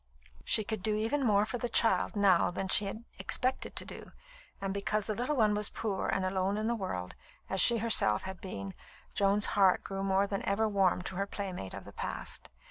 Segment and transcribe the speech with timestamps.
[0.43, 4.13] She could do even more for the child now than she had expected to do;
[4.59, 7.13] and because the little one was poor and alone in the world,
[7.51, 8.73] as she herself had been,
[9.13, 12.49] Joan's heart grew more than ever warm to her playmate of the past.